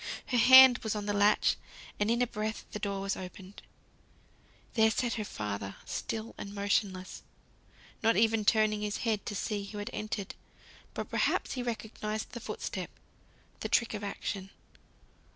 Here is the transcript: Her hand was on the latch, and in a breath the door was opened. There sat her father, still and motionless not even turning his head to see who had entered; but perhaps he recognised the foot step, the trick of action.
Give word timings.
Her 0.25 0.37
hand 0.39 0.79
was 0.79 0.95
on 0.95 1.05
the 1.05 1.13
latch, 1.13 1.57
and 1.99 2.09
in 2.09 2.23
a 2.23 2.25
breath 2.25 2.65
the 2.71 2.79
door 2.79 3.01
was 3.01 3.15
opened. 3.15 3.61
There 4.73 4.89
sat 4.89 5.13
her 5.13 5.23
father, 5.23 5.75
still 5.85 6.33
and 6.39 6.55
motionless 6.55 7.21
not 8.01 8.17
even 8.17 8.43
turning 8.43 8.81
his 8.81 8.97
head 9.05 9.27
to 9.27 9.35
see 9.35 9.65
who 9.65 9.77
had 9.77 9.91
entered; 9.93 10.33
but 10.95 11.11
perhaps 11.11 11.51
he 11.53 11.61
recognised 11.61 12.31
the 12.31 12.39
foot 12.39 12.63
step, 12.63 12.89
the 13.59 13.69
trick 13.69 13.93
of 13.93 14.03
action. 14.03 14.49